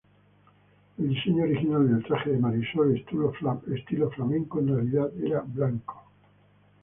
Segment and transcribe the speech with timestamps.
[0.97, 6.03] El diseño original del traje de Marisol, estilo flamenco, en realidad era blanco.